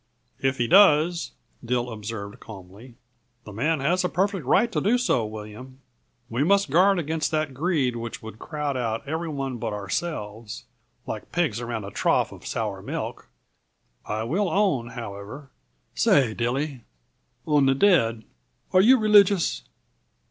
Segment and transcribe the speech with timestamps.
[0.41, 1.31] "If he does,"
[1.63, 2.95] Dill observed calmly,
[3.43, 5.77] "the man has a perfect right to do so, William.
[6.27, 10.65] We must guard against that greed which would crowd out every one but ourselves
[11.05, 13.27] like pigs around a trough of sour milk!
[14.03, 15.51] I will own, however"
[15.93, 16.81] "Say, Dilly!
[17.45, 18.23] On the dead,
[18.73, 19.61] are yuh religious?"